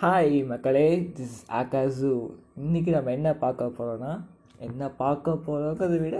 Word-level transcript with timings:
Hi 0.00 0.36
மக்களே. 0.50 0.88
This 1.14 1.38
ஆகாசு 1.60 2.08
இன்றைக்கி 2.64 2.90
நம்ம 2.94 3.10
என்ன 3.16 3.30
பார்க்க 3.40 3.64
போகிறோன்னா 3.78 4.10
என்ன 4.66 4.90
பார்க்க 5.00 5.32
போகிறோங்கிறத 5.46 5.96
விட 6.02 6.18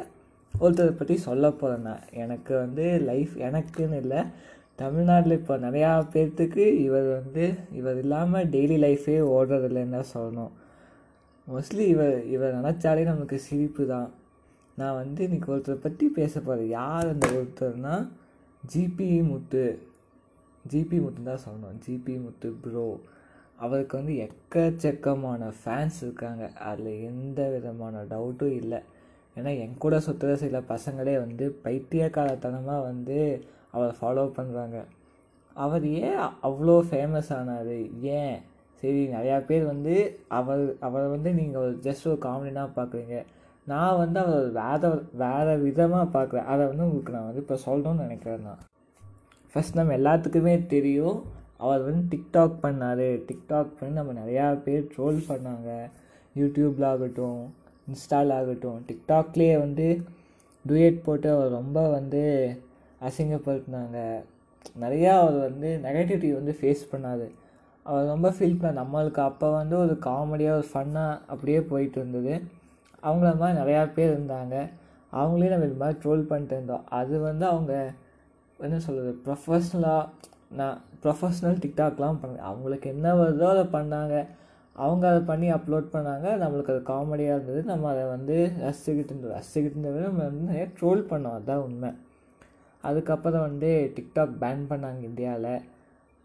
ஒருத்தரை 0.55 0.93
பற்றி 1.01 1.17
சொல்ல 1.27 1.49
போகிறேன்னா 1.61 1.93
எனக்கு 2.23 2.53
வந்து 2.63 2.85
லைஃப் 3.09 3.35
எனக்குன்னு 3.49 3.99
இல்லை. 4.05 4.21
தமிழ்நாட்டில் 4.83 5.37
இப்போ 5.39 5.57
நிறையா 5.67 5.91
பேர்த்துக்கு 6.15 6.65
இவர் 6.87 7.07
வந்து 7.19 7.45
இவர் 7.81 8.01
இல்லாமல் 8.03 8.49
டெய்லி 8.55 8.79
லைஃபே 8.87 9.15
ஓடுறதில்லைன்னு 9.35 9.97
தான் 9.99 10.11
சொல்லணும். 10.15 10.53
மோஸ்ட்லி 11.47 11.87
இவர் 11.95 12.17
இவர் 12.37 12.57
நினச்சாலே 12.59 13.05
நமக்கு 13.13 13.39
சிரிப்பு 13.47 13.87
தான். 13.95 14.11
நான் 14.81 14.99
வந்து 15.03 15.23
இன்றைக்கி 15.29 15.53
ஒருத்தரை 15.55 15.79
பற்றி 15.87 16.09
பேச 16.19 16.35
போகிறேன் 16.41 16.73
யார் 16.81 17.13
அந்த 17.13 17.29
ஒருத்தர்னா 17.39 17.95
ஜிபி 18.63 19.09
முத்து 19.31 19.65
ஜிபி 20.65 21.01
முத்து 21.05 21.29
தான் 21.31 21.45
சொல்லணும். 21.47 21.79
ஜிபி 21.87 22.17
முத்து 22.27 22.51
ப்ரோ 22.65 22.89
அவருக்கு 23.65 23.95
வந்து 24.01 24.15
எக்கச்சக்கமான 24.27 25.51
ஃபேன்ஸ் 25.61 25.99
இருக்காங்க. 26.05 26.45
அதில் 26.69 26.93
எந்த 27.11 27.41
விதமான 27.55 28.03
டவுட்டும் 28.13 28.57
இல்லை. 28.63 28.81
ஏன்னா 29.37 29.51
என் 29.63 29.81
கூட 29.85 29.97
சுற்றுற 30.07 30.33
சில 30.43 30.61
பசங்களே 30.73 31.15
வந்து 31.25 31.47
பைத்தியக்காரத்தனமாக 31.65 32.87
வந்து 32.91 33.19
அவரை 33.75 33.93
ஃபாலோ 34.01 34.25
பண்ணுறாங்க 34.39 34.79
அவர் 35.65 35.85
ஏன் 36.03 36.23
அவ்வளோ 36.49 36.77
ஃபேமஸ் 36.91 37.31
ஆனார்? 37.39 37.75
ஏன்? 38.19 38.37
சரி 38.83 39.01
நிறையா 39.15 39.37
பேர் 39.49 39.65
வந்து 39.73 39.95
அவர் 40.39 40.63
அவரை 40.87 41.07
வந்து 41.15 41.31
நீங்கள் 41.39 41.63
ஒரு 41.63 41.75
ஜஸ்ட் 41.87 42.09
ஒரு 42.11 42.19
காமெடினாக 42.27 42.77
பார்க்குறீங்க. 42.77 43.17
நான் 43.67 43.99
வந்து 44.03 44.19
அவர் 44.25 44.45
வேறு 44.59 44.91
வேறு 45.23 45.55
விதமாக 45.65 46.07
பார்க்குறேன். 46.17 46.47
அதை 46.53 46.63
வந்து 46.67 46.87
உங்களுக்கு 46.89 47.15
நான் 47.17 47.29
வந்து 47.31 47.43
இப்போ 47.45 47.57
சொல்லணும்னு 47.67 48.05
நினைக்கிறேன் 48.07 48.47
நான். 48.51 48.63
ஃபஸ்ட் 49.53 49.79
நம்ம 49.81 49.97
எல்லாத்துக்குமே 50.01 50.55
தெரியும். 50.75 51.19
அவர் 51.65 51.83
வந்து 51.89 52.03
டிக்டாக் 52.13 52.55
பண்ணார். 52.65 53.07
டிக்டாக் 53.29 53.71
பண்ணி 53.79 53.95
நம்ம 53.99 54.13
நிறையா 54.21 54.47
பேர் 54.67 54.91
ட்ரோல் 54.95 55.19
பண்ணாங்க. 55.31 55.71
யூடியூப்பில் 56.41 56.87
ஆகட்டும் 56.93 57.41
இன்ஸ்டாவில் 57.91 58.35
ஆகட்டும் 58.39 58.79
டிக்டாக்லேயே 58.89 59.55
வந்து 59.65 59.87
டூயட் 60.65 61.05
போட்டு 61.07 61.29
அவர் 61.35 61.57
ரொம்ப 61.61 61.79
வந்து 61.97 62.23
அசிங்கப்படுத்தினாங்க. 63.09 63.99
நிறையா 64.83 65.13
அவர் 65.23 65.39
வந்து 65.49 65.69
நெகட்டிவிட்டி 65.85 66.31
வந்து 66.39 66.53
ஃபேஸ் 66.61 66.83
பண்ணார். 66.93 67.27
அவர் 67.87 68.11
ரொம்ப 68.13 68.29
ஃபீல் 68.37 68.59
பண்ண 68.61 68.73
நம்மளுக்கு 68.83 69.21
அப்போ 69.29 69.49
வந்து 69.59 69.77
ஒரு 69.85 69.95
காமெடியாக 70.07 70.59
ஒரு 70.61 70.67
ஃபன்னாக 70.73 71.21
அப்படியே 71.33 71.61
போயிட்டு 71.71 71.99
இருந்தது. 72.01 72.35
அவங்கள 73.09 73.31
மாதிரி 73.43 73.59
நிறையா 73.61 73.83
பேர் 73.97 74.15
இருந்தாங்க. 74.17 74.57
அவங்களே 75.19 75.51
நம்ம 75.53 75.69
இது 75.69 75.79
மாதிரி 75.83 75.99
ட்ரோல் 76.03 76.25
பண்ணிட்டு 76.31 76.55
இருந்தோம். 76.57 76.85
அது 77.01 77.15
வந்து 77.29 77.45
அவங்க 77.53 77.75
என்ன 78.67 78.79
சொல்கிறது 78.87 79.13
ப்ரொஃபஷ்னலாக 79.27 80.05
நான் 80.51 80.81
ப்ரொஃபஷ்னல் 81.03 81.59
டிக்டாக்லாம் 81.65 82.19
பண்ண 82.21 82.41
அவங்களுக்கு 82.41 82.91
என்ன 82.91 83.15
வருதோ 83.15 83.47
அதை 83.49 83.65
பண்ணாங்க. 83.65 84.27
அவங்க 84.73 85.09
அதை 85.09 85.21
பண்ணி 85.21 85.53
அப்லோட் 85.53 85.87
பண்ணாங்க. 85.93 86.27
நம்மளுக்கு 86.43 86.71
அது 86.71 86.83
காமெடியாக 86.87 87.37
இருந்தது. 87.37 87.63
நம்ம 87.63 87.91
அதை 87.91 88.05
வந்து 88.05 88.53
ரசிச்சுக்கிட்டு 88.61 89.05
இருந்தோம் 89.05 89.31
ரசிச்சுக்கிட்டு 89.31 89.79
இருந்தது 89.79 90.01
நம்ம 90.01 90.23
வந்து 90.23 90.41
நிறைய 90.41 90.69
ட்ரோல் 90.81 91.03
பண்ணோம். 91.11 91.33
அதுதான் 91.33 91.59
உண்மை. 91.59 91.91
அதுக்கப்புறம் 92.81 93.41
வந்து 93.41 93.93
டிக்டாக் 93.97 94.35
பேன் 94.41 94.65
பண்ணாங்க 94.69 95.03
இந்தியாவில் 95.03 95.61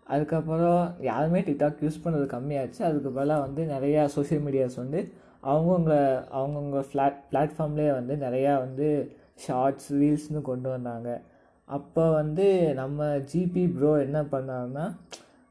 அதுக்கப்புறம் 0.08 0.94
யாருமே 1.00 1.42
டிக்டாக் 1.42 1.82
யூஸ் 1.82 2.02
பண்ணுறது 2.04 2.28
கம்மியாச்சு. 2.36 2.82
அதுக்கு 2.84 3.10
பதிலாக 3.10 3.42
வந்து 3.42 3.64
நிறையா 3.66 4.06
சோஷியல் 4.06 4.44
மீடியாஸ் 4.44 4.76
வந்து 4.76 5.12
அவங்கவுங்க 5.44 6.24
அவங்கவுங்க 6.36 6.84
ஃப்ளாட் 6.94 7.20
பிளாட்ஃபார்ம்லேயே 7.32 7.94
வந்து 7.94 8.16
நிறையா 8.16 8.58
வந்து 8.58 9.16
ஷார்ட்ஸ் 9.36 9.94
ரீல்ஸ்னு 9.94 10.42
கொண்டு 10.42 10.70
வந்தாங்க. 10.70 11.22
அப்போ 11.68 12.04
வந்து 12.12 12.48
நம்ம 12.82 13.06
ஜிபி 13.32 13.64
ப்ரோ 13.76 13.92
என்ன 14.06 14.20
பண்ணாருன்னா 14.34 14.86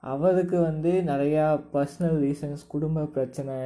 அவருக்கு 0.02 0.56
வந்து 0.60 0.92
நிறையா 1.10 1.44
பர்சனல் 1.74 2.18
ரீசன்ஸ் 2.24 2.62
குடும்ப 2.68 3.04
பிரச்சனை 3.16 3.56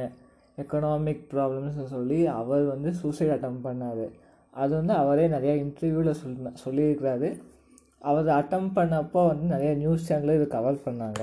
எக்கனாமிக் 0.57 1.25
ப்ராப்ளம்ஸ்னு 1.33 1.85
சொல்லி 1.95 2.19
அவர் 2.39 2.63
வந்து 2.73 2.89
சூசைட் 2.93 3.33
அட்டம் 3.35 3.63
பண்ணார். 3.65 4.05
அது 4.53 4.71
வந்து 4.75 4.93
அவரே 4.93 5.25
நிறையா 5.27 5.55
இன்டர்வியூவில் 5.63 6.19
சொல் 6.21 6.55
சொல்லியிருக்கிறாரு. 6.65 7.29
அவர் 8.01 8.29
அட்டம் 8.39 8.69
பண்ணப்போ 8.77 9.21
வந்து 9.27 9.45
நிறைய 9.53 9.71
நியூஸ் 9.75 10.07
சேனலில் 10.09 10.37
இது 10.39 10.47
கவர் 10.47 10.85
பண்ணாங்க. 10.85 11.21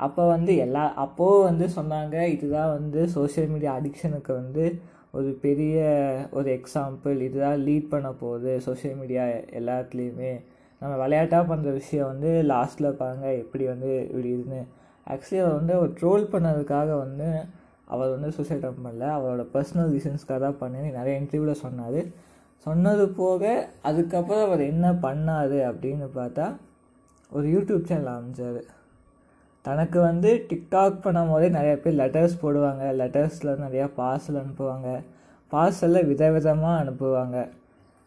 அப்போ 0.00 0.22
வந்து 0.34 0.52
எல்லா 0.56 0.84
அப்போது 1.04 1.44
வந்து 1.48 1.66
சொன்னாங்க 1.76 2.16
இதுதான் 2.34 2.72
வந்து 2.78 3.00
சோஷியல் 3.16 3.50
மீடியா 3.54 3.72
அடிக்ஷனுக்கு 3.78 4.32
வந்து 4.42 4.64
ஒரு 5.12 5.30
பெரிய 5.44 5.78
ஒரு 6.30 6.48
எக்ஸாம்பிள் 6.58 7.16
இதுதான் 7.20 7.60
லீட் 7.60 7.88
பண்ண 7.88 8.08
போகுது 8.12 8.52
சோஷியல் 8.60 8.96
மீடியா 8.96 9.24
எல்லாத்துலேயுமே. 9.60 10.32
நம்ம 10.82 10.92
விளையாட்டாக 10.96 11.44
பண்ணுற 11.50 11.72
விஷயம் 11.72 12.06
வந்து 12.06 12.30
லாஸ்ட்டில் 12.52 12.96
பாருங்கள் 13.00 13.40
எப்படி 13.44 13.64
வந்து 13.64 13.90
இப்படி 14.08 14.28
இதுன்னு 14.34 14.60
ஆக்சுவலி 15.06 15.40
அவர் 15.44 15.58
வந்து 15.58 15.74
அவர் 15.78 15.92
ட்ரோல் 16.00 16.24
பண்ணதுக்காக 16.34 16.90
வந்து 16.98 17.28
அவர் 17.84 18.10
வந்து 18.10 18.30
சூசைட் 18.32 18.64
பண்ணல. 18.64 19.04
அவரோட 19.16 19.44
பர்சனல் 19.54 19.92
ரீசன்ஸ்க்காக 19.94 20.40
தான் 20.46 20.58
பண்ணி 20.58 20.90
நிறைய 20.98 21.20
இன்டர்வியூவில் 21.20 21.62
சொன்னார். 21.64 22.00
சொன்னது 22.66 23.04
போக 23.20 23.42
அதுக்கப்புறம் 23.82 24.44
அவர் 24.46 24.62
என்ன 24.72 24.86
பண்ணார் 25.06 25.56
அப்படின்னு 25.70 26.08
பார்த்தா 26.18 26.46
ஒரு 27.32 27.46
யூடியூப் 27.48 27.88
சேனல் 27.90 28.12
ஆரம்பித்தார் 28.14 28.60
தனக்கு 29.64 30.00
வந்து 30.00 30.30
டிக்டாக் 30.50 31.02
பண்ணும் 31.02 31.30
போதே 31.30 31.48
நிறைய 31.48 31.74
பேர் 31.78 31.98
லெட்டர்ஸ் 31.98 32.36
போடுவாங்க. 32.42 32.84
லெட்டர்ஸில் 33.00 33.62
நிறையா 33.64 33.86
பார்சல் 34.00 34.40
அனுப்புவாங்க. 34.42 34.90
பார்சலில் 35.52 36.08
விதவிதமாக 36.10 36.80
அனுப்புவாங்க. 36.82 37.38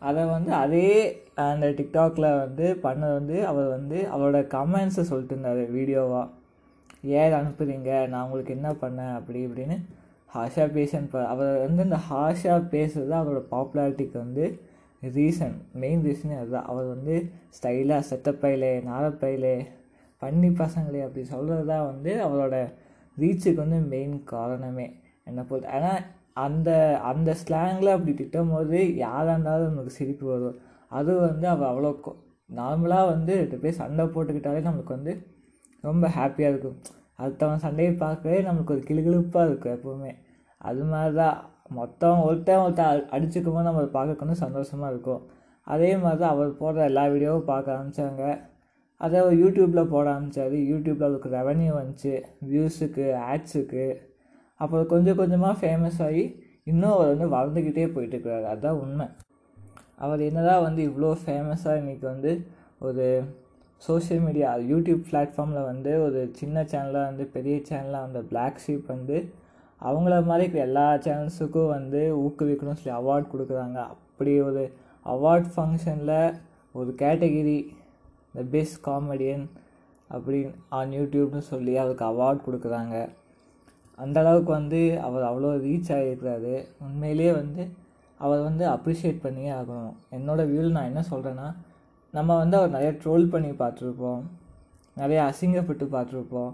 அதை 0.02 0.26
வந்து 0.26 0.52
அதே 0.54 0.88
அந்த 1.36 1.68
டிக்டாக்ல 1.80 2.28
வந்து 2.40 2.66
பண்ணது 2.86 3.14
வந்து 3.20 3.38
அவர் 3.48 3.68
வந்து 3.68 3.98
அவரோட 4.14 4.40
கமெண்ட்ஸை 4.56 5.04
சொல்லிட்டு 5.10 5.36
இருந்தார் 5.36 5.62
வீடியோவாக 5.78 6.26
ஏன் 7.20 7.36
அனுப்புறீங்க? 7.40 7.92
நான் 8.08 8.24
உங்களுக்கு 8.24 8.54
என்ன 8.58 8.70
பண்ணேன்? 8.82 9.14
அப்படி 9.20 9.40
இப்படின்னு 9.48 9.78
ஹாஷா 10.36 10.66
பேசன் 10.78 11.08
அவர் 11.34 11.52
வந்து 11.66 11.84
இந்த 11.84 12.00
ஹாஷா 12.12 12.56
பேசுறது 12.76 13.14
அவரோட 13.22 13.42
பாப்புலாரிட்டிக்கு 13.56 14.18
வந்து 14.26 14.46
ரீசன் 15.02 15.56
மெயின் 15.82 16.04
ரீசனே 16.08 16.36
அதுதான். 16.42 16.70
அவர் 16.72 16.88
வந்து 16.96 17.16
ஸ்டைலாக 17.58 18.08
செட்டப்பையிலே 18.10 18.72
நாரப்பையிலே 18.92 19.56
பண்ணி 20.24 20.50
பசங்களே 20.64 21.06
அப்படி 21.06 21.24
சொல்கிறது 21.34 21.66
தான் 21.72 21.88
வந்து 21.92 22.12
அவரோட 22.28 22.58
ரீச்சுக்கு 23.18 23.60
வந்து 23.64 23.80
மெயின் 23.94 24.16
காரணமே. 24.34 24.88
என்னை 25.30 25.44
பொறுத்து 25.50 25.72
ஆனால் 25.78 26.02
அந்த 26.46 26.70
அந்த 27.12 27.32
ஸ்லாங்கில் 27.42 27.96
அப்படி 27.96 28.14
திட்டும் 28.22 28.54
போது 28.54 28.78
யாராக 29.04 29.34
இருந்தாலும் 29.34 29.72
நமக்கு 29.72 29.98
சிரிப்பு 30.00 30.26
வரும். 30.34 30.58
அது 30.98 31.12
வந்து 31.28 31.46
அவள் 31.54 31.72
அவ்வளோ 31.72 31.92
நார்மலாக 32.50 33.12
வந்து 33.14 33.34
ரெண்டு 33.42 33.58
பேர் 33.62 33.80
சண்டை 33.82 34.04
போட்டுக்கிட்டாலே 34.16 34.64
நம்மளுக்கு 34.68 34.96
வந்து 34.98 35.14
ரொம்ப 35.84 36.08
ஹாப்பியாக 36.18 36.52
இருக்கும். 36.54 36.78
அடுத்தவன் 37.22 37.64
சண்டையை 37.66 37.94
பார்க்கவே 38.04 38.38
நம்மளுக்கு 38.48 38.76
ஒரு 38.76 38.84
கிளுகிழுப்பாக 38.90 39.48
இருக்கும் 39.50 39.76
எப்போவுமே. 39.78 40.12
அது 40.70 40.82
மாதிரி 40.92 41.14
தான் 41.22 41.38
மொத்தம் 41.80 42.20
ஒருத்தன் 42.28 42.64
ஒருத்தன் 42.66 43.12
அடிச்சுக்கும் 43.16 43.56
போது 43.58 43.68
நம்ம 43.70 43.84
பார்க்கணும் 43.98 44.42
சந்தோஷமாக 44.46 44.92
இருக்கும். 44.94 45.22
அதே 45.68 45.92
மாதிரி 46.04 46.20
தான் 46.24 46.34
அவர் 46.36 46.50
போடுற 46.62 46.82
எல்லா 46.92 47.04
வீடியோவும் 47.14 47.50
பார்க்க 47.52 47.76
ஆரம்பித்தாங்க 47.76 48.26
அதை 49.02 49.20
யூடியூப்பில் 49.42 49.92
போட 49.94 50.06
ஆரம்பித்தாரு 50.14 50.58
யூடியூப்பில் 50.72 51.08
அவருக்கு 51.08 51.30
ரெவன்யூ 51.30 51.72
வந்துச்சு. 51.80 52.14
வியூஸுக்கு 52.50 53.06
ஆட்ஸுக்கு 53.32 53.86
அப்புறம் 54.56 54.88
கொஞ்சம் 54.88 55.20
கொஞ்சமாக 55.22 55.60
ஃபேமஸ் 55.62 56.02
ஆகி 56.08 56.24
இன்னும் 56.64 56.94
அவர் 56.96 57.12
வந்து 57.14 57.28
வளர்ந்துக்கிட்டே 57.36 57.86
போயிட்டுருக்கிறாரு. 57.96 58.44
அதுதான் 58.44 58.82
உண்மை. 58.84 59.08
அவர் 59.98 60.22
என்னதான் 60.22 60.66
வந்து 60.68 60.82
இவ்வளோ 60.90 61.10
ஃபேமஸாக 61.26 61.80
இன்றைக்கி 61.82 62.06
வந்து 62.14 62.32
ஒரு 62.80 63.06
சோஷியல் 63.82 64.22
மீடியா 64.26 64.50
யூடியூப் 64.72 65.02
பிளாட்ஃபார்மில் 65.10 65.70
வந்து 65.72 65.92
ஒரு 66.02 66.20
சின்ன 66.32 66.64
சேனலாக 66.72 67.10
வந்து 67.10 67.26
பெரிய 67.26 67.56
சேனலாக 67.70 68.08
அந்த 68.08 68.20
பிளாக் 68.30 68.62
ஷீப் 68.66 68.86
வந்து 68.86 69.18
அவங்கள 69.82 70.18
மாதிரி 70.26 70.60
எல்லா 70.68 70.86
சேனல்ஸுக்கும் 71.06 71.72
வந்து 71.76 72.02
ஊக்குவிக்கணும்னு 72.26 72.82
சொல்லி 72.82 72.98
அவார்ட் 73.00 73.32
கொடுக்குறாங்க. 73.34 73.80
அப்படி 73.94 74.42
ஒரு 74.42 74.64
அவார்ட் 75.06 75.50
ஃபங்க்ஷனில் 75.56 76.36
ஒரு 76.72 76.96
கேட்டகிரி 77.00 77.58
த 78.36 78.42
பெஸ்ட் 78.42 78.88
காமெடியன் 78.88 79.46
அப்படின்னு 80.10 80.54
ஆன் 80.70 80.90
யூடியூப்னு 80.90 81.38
சொல்லி 81.38 81.78
அவருக்கு 81.78 82.06
அவார்ட் 82.06 82.46
கொடுக்குறாங்க. 82.48 82.96
அந்தளவுக்கு 83.98 84.52
வந்து 84.60 85.00
அவர் 85.02 85.24
அவ்வளோ 85.24 85.50
ரீச் 85.66 85.92
ஆகிருக்கிறாரு 85.98 86.66
உண்மையிலேயே 86.80 87.32
வந்து 87.32 87.64
அவர் 88.20 88.42
வந்து 88.42 88.68
அப்ரிஷியேட் 88.68 89.22
பண்ணியே 89.22 89.50
ஆகணும். 89.50 89.94
என்னோடய 90.12 90.50
வியூவில் 90.50 90.72
நான் 90.72 90.90
என்ன 90.92 91.04
சொல்கிறேன்னா 91.12 91.56
நம்ம 92.12 92.38
வந்து 92.38 92.58
அவர் 92.58 92.70
நிறைய 92.70 92.92
ட்ரோல் 93.04 93.26
பண்ணி 93.30 93.50
பார்த்துருப்போம். 93.50 94.22
நிறைய 94.96 95.20
அசிங்கப்பட்டு 95.30 95.86
பார்த்துருப்போம். 95.96 96.52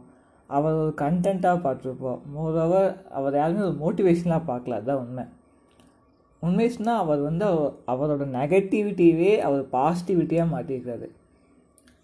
அவர் 0.48 0.74
ஒரு 0.74 0.94
கண்டென்ட்டாக 0.98 1.58
பார்த்துருப்போம். 1.66 2.20
மோரோவர் 2.36 2.90
அவர் 3.10 3.36
யாருமே 3.36 3.62
ஒரு 3.62 3.78
மோட்டிவேஷனாக 3.84 4.48
பார்க்கல. 4.48 4.78
அதுதான் 4.80 5.02
உண்மை. 5.06 5.26
உண்மைஸ்னா 6.42 6.94
அவர் 7.04 7.22
வந்து 7.22 7.46
அவரோட 7.94 8.26
நெகட்டிவிட்டியே 8.38 9.38
அவர் 9.38 9.64
பாசிட்டிவிட்டியாக 9.72 10.54
மாற்றிருக்காரு 10.54 11.10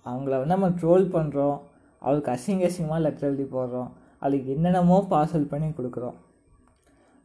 அவங்கள 0.09 0.33
வந்து 0.41 0.55
நம்ம 0.55 0.69
ட்ரோல் 0.81 1.05
பண்ணுறோம் 1.15 1.57
அவருக்கு 2.01 2.31
அசிங்க 2.35 2.65
அசிங்கமாக 2.69 3.03
லெட்டர் 3.05 3.29
எழுதி 3.29 3.45
போடுறோம். 3.55 3.89
அதுக்கு 4.25 4.49
என்னென்னமோ 4.55 4.97
பார்சல் 5.13 5.51
பண்ணி 5.53 5.69
கொடுக்குறோம். 5.77 6.17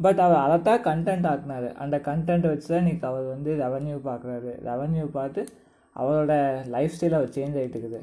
பட் 0.01 0.21
அவர் 0.25 0.43
அதைத்தான் 0.45 0.85
கண்டென்ட் 0.89 1.27
ஆக்குனார். 1.31 1.69
அந்த 1.83 1.97
கண்டென்ட் 2.09 2.47
வச்சு 2.51 2.69
தான் 2.71 2.83
இன்றைக்கி 2.83 3.07
அவர் 3.11 3.27
வந்து 3.35 3.51
ரெவன்யூ 3.65 3.97
பார்க்குறாரு 4.09 4.53
ரெவன்யூ 4.69 5.05
பார்த்து 5.19 5.43
அவரோட 5.97 6.33
லைஃப் 6.75 6.95
ஸ்டைல் 6.97 7.19
அவர் 7.19 7.35
சேஞ்ச் 7.37 7.59
ஆகிட்டு 7.61 7.79
இருக்குது. 7.79 8.01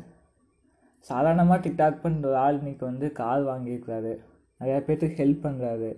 சாதாரணமாக 1.09 1.59
டிக்டாக் 1.65 2.03
பண்ணுற 2.05 2.33
ஆள் 2.45 2.59
இன்னைக்கு 2.61 2.83
வந்து 2.91 3.07
கார் 3.21 3.43
வாங்கியிருக்கிறாரு. 3.51 4.13
நிறையா 4.61 4.79
பேர்த்துக்கு 4.87 5.21
ஹெல்ப் 5.23 5.45
பண்ணுறாரு 5.45 5.89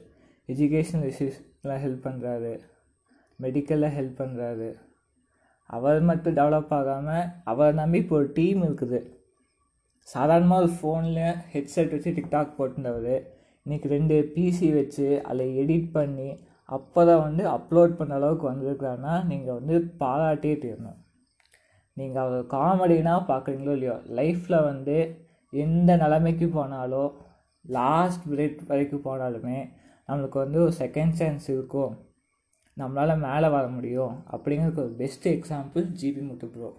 எஜுகேஷனல் 0.50 1.10
இஷ்யூஸ்லாம் 1.12 1.82
ஹெல்ப் 1.86 2.06
பண்ணுறாரு 2.08 2.54
மெடிக்கலில் 3.40 3.96
ஹெல்ப் 3.98 4.20
பண்ணுறாரு 4.22 4.70
அவர் 5.76 6.00
மட்டும் 6.10 6.38
டெவலப் 6.40 6.74
ஆகாமல் 6.80 7.30
அவரை 7.52 7.72
நம்பி 7.80 8.00
இப்போ 8.04 8.16
ஒரு 8.20 8.30
டீம் 8.38 8.62
இருக்குது. 8.68 9.00
சாதாரணமாக 10.08 10.64
ஒரு 10.64 10.72
ஃபோனில் 10.78 11.26
ஹெட்செட் 11.54 11.94
வச்சு 11.96 12.12
டிக்டாக் 12.18 12.56
போட்டுருந்தவர் 12.58 13.20
இன்றைக்கி 13.66 13.88
ரெண்டு 13.96 14.16
பிசி 14.36 14.68
வச்சு 14.78 15.08
அதில் 15.30 15.58
எடிட் 15.62 15.90
பண்ணி 15.98 16.30
அப்போ 16.78 17.02
தான் 17.10 17.24
வந்து 17.26 17.44
அப்லோட் 17.56 17.94
பண்ண 18.00 18.14
அளவுக்கு 18.20 18.46
வந்திருக்கிறான்னா 18.50 19.14
நீங்கள் 19.30 19.58
வந்து 19.60 19.76
பாராட்டே 20.02 20.54
தீரணும். 20.64 21.00
நீங்கள் 21.98 22.24
அவர் 22.24 22.44
காமெடினா 22.56 23.14
பார்க்குறீங்களோ 23.32 23.74
இல்லையோ 23.78 23.96
லைஃப்பில் 24.20 24.66
வந்து 24.70 24.98
எந்த 25.54 25.92
நிலைமைக்கு 26.04 26.48
போனாலோ 26.58 27.06
லாஸ்ட் 27.66 28.26
பிரேக் 28.32 28.60
வரைக்கும் 28.70 29.06
போனாலுமே 29.08 29.58
நம்மளுக்கு 30.10 30.38
வந்து 30.44 30.60
ஒரு 30.66 30.74
செகண்ட் 30.84 31.18
சான்ஸ் 31.20 31.48
இருக்கும். 31.56 31.94
நம்மளால் 32.80 33.24
மேலே 33.28 33.48
வர 33.56 33.66
முடியும் 33.76 34.16
அப்படிங்கிறதுக்கு 34.34 34.84
ஒரு 34.86 34.94
best 35.02 35.34
example 35.38 35.86
G P 36.02 36.22
Muthu 36.28 36.48
bro 36.54 36.70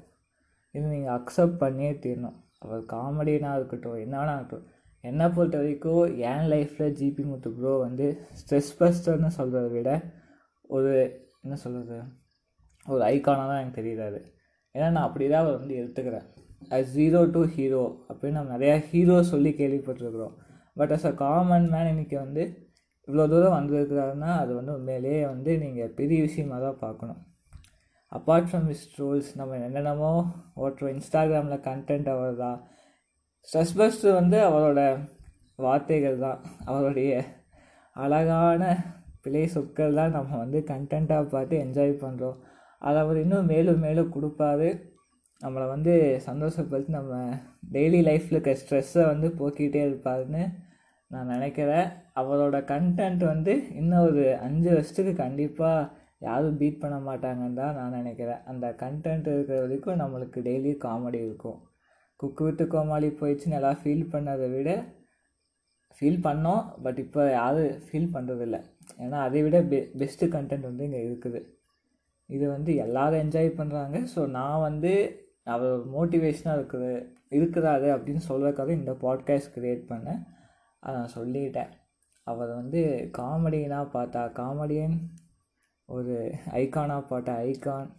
இது 0.75 0.85
நீங்கள் 0.95 1.15
அக்செப்ட் 1.19 1.61
பண்ணியே 1.63 1.91
தீரணும். 2.05 2.37
அவர் 2.65 2.83
காமெடினா 2.95 3.51
இருக்கட்டும் 3.59 4.01
என்ன 4.05 4.15
வேணா 4.21 4.35
இருக்கட்டும் 4.39 4.69
என்னை 5.05 5.27
பொறுத்த 5.37 5.57
வரைக்கும் 5.61 6.05
என் 6.31 6.49
லைஃப்பில் 6.53 6.95
ஜிபி 7.01 7.23
முத்து 7.31 7.51
ப்ரோ 7.59 7.73
வந்து 7.85 8.07
ஸ்ட்ரெஸ் 8.41 8.73
பஸ்டர்னு 8.81 9.31
சொல்கிறத 9.39 9.69
விட 9.77 9.91
ஒரு 10.77 10.93
என்ன 11.45 11.55
சொல்கிறது 11.63 11.99
ஒரு 12.87 13.03
ஐக்கானாக 13.13 13.47
தான் 13.51 13.61
எனக்கு 13.61 13.81
தெரியுறாரு 13.81 14.21
ஏன்னா 14.75 14.89
நான் 14.95 15.07
அப்படி 15.07 15.25
தான் 15.29 15.43
அவர் 15.45 15.59
வந்து 15.61 15.75
எடுத்துக்கிறேன். 15.81 16.27
அஸ் 16.77 16.91
ஜீரோ 16.97 17.21
டு 17.35 17.41
ஹீரோ 17.55 17.85
அப்படின்னு 18.09 18.39
நம்ம 18.39 18.53
நிறையா 18.57 18.75
ஹீரோ 18.91 19.17
சொல்லி 19.33 19.51
கேள்விப்பட்டிருக்கிறோம். 19.61 20.35
But 20.77 20.93
as 20.97 21.07
a 21.11 21.15
common 21.23 21.67
man 21.75 21.91
இன்றைக்கி 21.93 22.17
வந்து 22.25 22.43
இவ்வளோ 23.09 23.25
தூரம் 23.33 23.57
வந்திருக்கிறாருன்னா 23.59 24.31
அது 24.43 24.53
வந்து 24.59 24.73
உண்மையிலேயே 24.79 25.21
வந்து 25.33 25.53
நீங்கள் 25.59 25.95
பெரிய 25.99 26.19
விஷயமாக 26.27 26.61
தான் 26.67 26.83
பார்க்கணும். 26.85 27.21
அப்பார்ட் 28.13 28.49
ஃப்ரம் 28.49 28.69
ஹிஸ் 28.71 28.87
ரோல்ஸ் 29.01 29.31
நம்ம 29.41 29.59
என்னென்னமோ 29.67 30.13
ஓட்டுறோம் 30.63 30.93
இன்ஸ்டாகிராமில் 30.95 31.65
கண்டென்ட் 31.69 32.09
அவர் 32.15 32.37
தான் 32.45 32.59
ஸ்ட்ரெஸ் 33.49 33.75
பஸ்ட்டு 33.79 34.15
வந்து 34.21 34.39
அவரோட 34.49 34.81
வார்த்தைகள் 35.59 36.23
தான் 36.27 36.41
அவருடைய 36.71 37.13
அழகான 37.97 38.63
பிழை 39.25 39.45
சொற்கள் 39.55 39.99
தான் 40.01 40.15
நம்ம 40.17 40.37
வந்து 40.37 40.59
கண்டென்ட்டாக 40.71 41.25
பார்த்து 41.35 41.55
என்ஜாய் 41.65 41.93
பண்ணுறோம் 42.05 42.39
அதை 42.83 42.99
அவர் 43.05 43.19
இன்னும் 43.23 43.51
மேலும் 43.53 43.83
மேலும் 43.87 44.13
கொடுப்பாரு. 44.15 44.69
நம்மளை 45.43 45.67
வந்து 45.69 45.95
சந்தோஷப்படுத்தி 46.29 46.93
நம்ம 46.99 47.15
டெய்லி 47.75 48.01
லைஃப்பில் 48.09 48.37
இருக்க 48.37 48.53
ஸ்ட்ரெஸ்ஸை 48.63 49.05
வந்து 49.13 49.29
போக்கிட்டே 49.39 49.83
இருப்பாருன்னு 49.87 50.43
நான் 51.11 51.33
நினைக்கிறேன் 51.35 51.89
அவரோட 52.21 52.57
கண்டென்ட் 52.73 53.23
வந்து 53.33 53.55
இன்னும் 53.81 54.05
ஒரு 54.09 54.25
அஞ்சு 54.47 54.69
வருஷத்துக்கு 54.75 55.13
கண்டிப்பாக 55.25 55.89
யாரும் 56.27 56.59
பீட் 56.61 56.83
பண்ண 56.83 56.97
மாட்டாங்கன்னு 57.09 57.59
தான் 57.61 57.77
நான் 57.79 57.97
நினைக்கிறேன். 57.99 58.41
அந்த 58.51 58.67
கண்டென்ட் 58.83 59.29
இருக்கிற 59.35 59.59
வரைக்கும் 59.65 60.01
நம்மளுக்கு 60.03 60.39
டெய்லி 60.49 60.73
காமெடி 60.87 61.21
இருக்கும். 61.27 61.59
குக்கு 62.21 62.43
விட்டு 62.47 62.65
கோமாளி 62.73 63.09
போயிடுச்சுன்னு 63.21 63.59
எல்லாம் 63.61 63.79
ஃபீல் 63.83 64.11
பண்ணதை 64.15 64.49
விட 64.57 64.71
ஃபீல் 65.99 66.25
பண்ணோம் 66.27 66.65
பட் 66.85 66.99
இப்போ 67.05 67.23
யாரும் 67.39 67.79
ஃபீல் 67.87 68.13
பண்ணுறதில்ல 68.17 68.59
ஏன்னா 69.05 69.19
அதை 69.29 69.41
விட 69.47 69.59
பெ 69.71 69.79
பெஸ்ட்டு 70.01 70.33
கண்டென்ட் 70.35 70.69
வந்து 70.71 70.87
இங்கே 70.89 71.01
இருக்குது. 71.07 71.41
இது 72.29 72.45
வந்து 72.57 72.71
எல்லோரும் 72.85 73.23
என்ஜாய் 73.25 73.57
பண்ணுறாங்க 73.61 73.99
ஸோ 74.15 74.21
நான் 74.37 74.65
வந்து 74.69 74.93
அவர் 75.55 75.75
மோட்டிவேஷனாக 75.95 76.59
இருக்குது 76.59 76.93
இருக்கிறாரு 77.39 77.89
அப்படின்னு 77.97 78.23
சொல்கிறக்காக 78.31 78.73
இந்த 78.81 78.93
பாட்காஸ்ட் 79.05 79.55
க்ரியேட் 79.57 79.83
பண்ணேன். 79.93 80.21
நான் 80.83 81.15
சொல்லிட்டேன். 81.15 81.73
அவர் 82.27 82.51
வந்து 82.55 83.11
காமெடினா 83.19 83.81
பார்த்தா 83.95 84.23
காமெடியன் 84.41 84.97
ஒரு 85.89 86.15
ஐகானாக 86.51 87.09
பார்த்தா 87.11 87.33
ஐகான் 87.49 87.91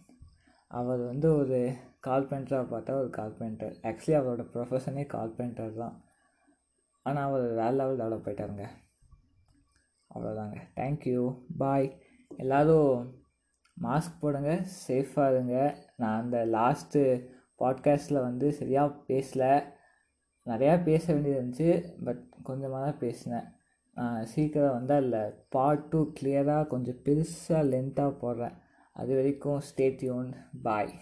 அவர் 0.70 1.02
வந்து 1.06 1.28
ஒரு 1.36 1.58
கார்பெண்டராக 2.06 2.66
பார்த்தா 2.72 2.92
ஒரு 3.00 3.10
கார்பெண்டர் 3.10 3.74
ஆக்சுவலி 3.82 4.14
அவரோட 4.20 4.44
ப்ரொஃபஷனே 4.54 5.04
கார்பெண்டர் 5.06 5.74
தான். 5.74 5.96
ஆனால் 7.06 7.28
அவர் 7.28 7.44
வேறு 7.60 7.76
லெவல் 7.76 8.00
டெவலப் 8.00 8.26
ஆகிட்டாருங்க 8.28 8.66
அவ்வளோதாங்க 10.10 10.58
தேங்க்யூ 10.76 11.20
பாய் 11.58 11.86
எல்லோரும் 12.36 12.96
மாஸ்க் 13.76 14.20
போடுங்க 14.20 14.52
சேஃபாக 14.88 15.32
இருங்க. 15.32 15.56
நான் 15.96 16.20
அந்த 16.22 16.38
லாஸ்ட்டு 16.56 17.02
பாட்காஸ்ட்டில் 17.58 18.26
வந்து 18.28 18.52
சரியாக 18.52 18.98
பேசலை. 19.08 19.52
நிறையா 20.46 20.74
பேச 20.84 21.04
வேண்டியது 21.12 21.38
இருந்துச்சு 21.38 21.70
பட் 22.04 22.22
கொஞ்சமாக 22.42 22.80
தான் 22.84 23.00
பேசினேன் 23.00 23.48
சீக்கிரம் 24.24 24.76
வந்து 24.76 24.94
அதில் 24.94 25.34
பார்ட் 25.48 25.88
டூ 25.88 26.00
கிளியராக 26.20 26.68
கொஞ்சம் 26.68 27.00
பெருசாக 27.06 27.68
லென்த்தாக 27.68 28.18
போடுறேன் 28.22 28.56
அது 28.96 29.10
வரைக்கும் 29.14 29.60
ஸ்டேட்யூன் 29.68 30.30
பாய் 30.62 30.92